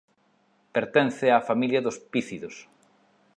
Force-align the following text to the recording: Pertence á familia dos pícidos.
Pertence 0.75 1.25
á 1.35 1.37
familia 1.49 1.83
dos 1.85 1.97
pícidos. 2.11 2.55